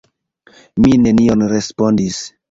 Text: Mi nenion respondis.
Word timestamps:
Mi 0.85 0.95
nenion 1.03 1.43
respondis. 1.51 2.23